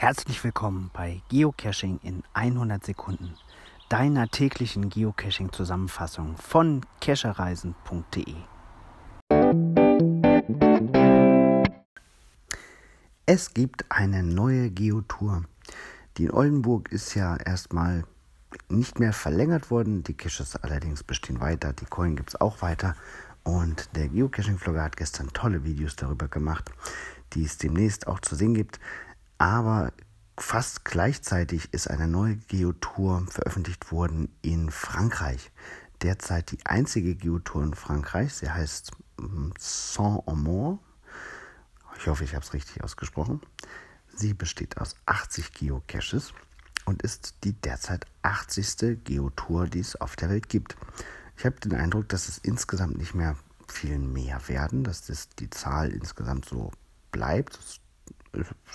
Herzlich 0.00 0.44
willkommen 0.44 0.92
bei 0.92 1.22
Geocaching 1.28 1.98
in 2.04 2.22
100 2.32 2.86
Sekunden, 2.86 3.34
deiner 3.88 4.28
täglichen 4.28 4.90
Geocaching-Zusammenfassung 4.90 6.36
von 6.36 6.86
cachereisen.de. 7.00 8.36
Es 13.26 13.52
gibt 13.52 13.86
eine 13.88 14.22
neue 14.22 14.70
Geotour. 14.70 15.42
Die 16.16 16.26
in 16.26 16.30
Oldenburg 16.30 16.92
ist 16.92 17.16
ja 17.16 17.36
erstmal 17.36 18.04
nicht 18.68 19.00
mehr 19.00 19.12
verlängert 19.12 19.72
worden, 19.72 20.04
die 20.04 20.14
Caches 20.14 20.54
allerdings 20.54 21.02
bestehen 21.02 21.40
weiter, 21.40 21.72
die 21.72 21.86
Coin 21.86 22.14
gibt 22.14 22.28
es 22.28 22.40
auch 22.40 22.62
weiter 22.62 22.94
und 23.42 23.96
der 23.96 24.08
Geocaching-Vlogger 24.08 24.84
hat 24.84 24.96
gestern 24.96 25.32
tolle 25.32 25.64
Videos 25.64 25.96
darüber 25.96 26.28
gemacht, 26.28 26.70
die 27.32 27.44
es 27.44 27.58
demnächst 27.58 28.06
auch 28.06 28.20
zu 28.20 28.36
sehen 28.36 28.54
gibt. 28.54 28.78
Aber 29.38 29.92
fast 30.36 30.84
gleichzeitig 30.84 31.72
ist 31.72 31.88
eine 31.88 32.08
neue 32.08 32.36
Geotour 32.36 33.24
veröffentlicht 33.28 33.92
worden 33.92 34.36
in 34.42 34.70
Frankreich. 34.70 35.50
Derzeit 36.02 36.50
die 36.50 36.64
einzige 36.66 37.14
Geotour 37.14 37.62
in 37.62 37.74
Frankreich. 37.74 38.34
Sie 38.34 38.50
heißt 38.50 38.92
hm, 39.18 39.52
Saint-Amand. 39.58 40.80
Ich 41.98 42.06
hoffe, 42.06 42.24
ich 42.24 42.34
habe 42.34 42.44
es 42.44 42.52
richtig 42.52 42.82
ausgesprochen. 42.82 43.40
Sie 44.14 44.34
besteht 44.34 44.78
aus 44.78 44.96
80 45.06 45.52
Geocaches 45.52 46.32
und 46.84 47.02
ist 47.02 47.36
die 47.44 47.52
derzeit 47.52 48.06
80. 48.22 49.04
Geotour, 49.04 49.66
die 49.66 49.80
es 49.80 49.96
auf 49.96 50.16
der 50.16 50.30
Welt 50.30 50.48
gibt. 50.48 50.76
Ich 51.36 51.44
habe 51.44 51.60
den 51.60 51.74
Eindruck, 51.74 52.08
dass 52.08 52.28
es 52.28 52.38
insgesamt 52.38 52.98
nicht 52.98 53.14
mehr 53.14 53.36
viel 53.68 53.98
mehr 53.98 54.48
werden, 54.48 54.82
dass 54.82 55.06
das 55.06 55.28
die 55.28 55.50
Zahl 55.50 55.90
insgesamt 55.90 56.46
so 56.46 56.72
bleibt. 57.12 57.56
Ist 57.58 57.80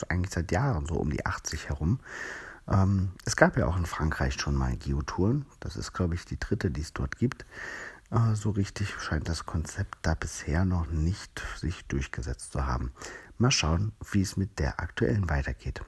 eigentlich 0.10 0.34
seit 0.34 0.52
Jahren 0.52 0.86
so 0.86 0.96
um 0.96 1.10
die 1.10 1.26
80 1.26 1.70
herum. 1.70 2.00
Ähm, 2.68 3.12
es 3.26 3.36
gab 3.36 3.58
ja 3.58 3.68
auch 3.68 3.78
in 3.78 3.86
Frankreich 3.86 4.36
schon 4.36 4.56
mal 4.56 4.76
Geotouren. 4.78 5.46
Das 5.60 5.76
ist, 5.76 5.94
glaube 5.94 6.16
ich, 6.16 6.26
die 6.26 6.40
dritte, 6.40 6.72
die 6.72 6.82
es 6.82 6.94
dort 6.94 7.18
gibt. 7.18 7.46
Äh, 8.12 8.36
so 8.36 8.52
richtig 8.52 8.90
scheint 9.00 9.28
das 9.28 9.46
Konzept 9.46 9.98
da 10.02 10.14
bisher 10.14 10.66
noch 10.66 10.88
nicht 10.88 11.42
sich 11.58 11.86
durchgesetzt 11.88 12.54
zu 12.54 12.66
haben. 12.66 12.92
Mal 13.38 13.52
schauen, 13.52 13.92
wie 14.12 14.22
es 14.22 14.38
mit 14.38 14.60
der 14.60 14.80
aktuellen 14.80 15.30
weitergeht. 15.30 15.82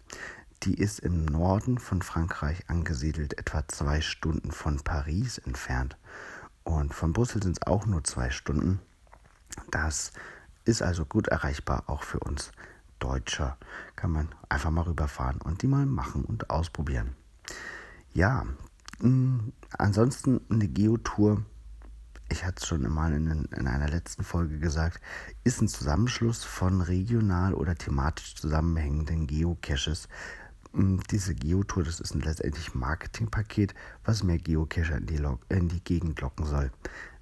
Die 0.64 0.73
ist 0.73 1.00
im 1.00 1.26
Norden 1.26 1.78
von 1.78 2.02
Frankreich 2.02 2.70
angesiedelt, 2.70 3.38
etwa 3.38 3.67
zwei 3.67 4.02
Stunden 4.02 4.52
von 4.52 4.80
Paris 4.80 5.38
entfernt. 5.38 5.98
Und 6.64 6.94
von 6.94 7.14
Brüssel 7.14 7.44
sind 7.44 7.58
es 7.58 7.67
auch 7.67 7.86
nur 7.86 8.04
zwei 8.04 8.32
Stunden. 8.32 8.80
Das 9.70 10.11
ist 10.64 10.82
also 10.82 11.06
gut 11.06 11.28
erreichbar, 11.28 11.84
auch 11.88 12.04
für 12.04 12.20
uns 12.20 12.52
Deutscher. 13.06 13.58
Kann 13.95 14.11
man 14.11 14.30
einfach 14.50 14.72
mal 14.72 14.81
rüberfahren 14.81 15.39
und 15.42 15.61
die 15.61 15.67
mal 15.67 15.86
machen 15.86 16.25
und 16.25 16.50
ausprobieren. 16.50 17.16
Ja, 18.14 18.45
mm, 19.00 19.52
ansonsten 19.78 20.42
eine 20.50 20.67
Geotour, 20.67 21.44
ich 22.31 22.44
hatte 22.44 22.64
es 22.64 22.67
schon 22.67 22.81
mal 22.92 23.14
in, 23.14 23.45
in 23.45 23.67
einer 23.67 23.89
letzten 23.89 24.23
Folge 24.23 24.58
gesagt, 24.58 25.02
ist 25.44 25.61
ein 25.61 25.67
Zusammenschluss 25.67 26.44
von 26.44 26.81
regional 26.81 27.53
oder 27.53 27.76
thematisch 27.76 28.36
zusammenhängenden 28.36 29.28
Geocaches. 29.28 30.08
Mm, 30.76 30.98
diese 31.09 31.34
Geotour, 31.34 31.84
das 31.84 32.02
ist 32.02 32.14
ein 32.14 32.22
letztendlich 32.22 32.76
Marketingpaket, 32.76 33.73
was 34.04 34.23
mehr 34.23 34.38
Geocacher 34.38 34.98
in 34.98 35.06
die, 35.06 35.23
in 35.48 35.70
die 35.70 35.82
Gegend 35.82 36.20
locken 36.20 36.45
soll. 36.45 36.70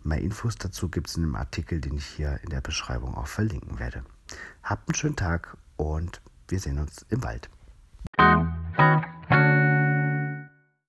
Mehr 0.03 0.21
Infos 0.21 0.55
dazu 0.55 0.89
gibt 0.89 1.07
es 1.07 1.17
in 1.17 1.23
einem 1.23 1.35
Artikel, 1.35 1.79
den 1.79 1.97
ich 1.97 2.05
hier 2.05 2.39
in 2.41 2.49
der 2.49 2.61
Beschreibung 2.61 3.13
auch 3.15 3.27
verlinken 3.27 3.77
werde. 3.77 4.03
Habt 4.63 4.89
einen 4.89 4.95
schönen 4.95 5.15
Tag 5.15 5.55
und 5.77 6.19
wir 6.47 6.59
sehen 6.59 6.79
uns 6.79 7.05
im 7.09 7.23
Wald. 7.23 7.49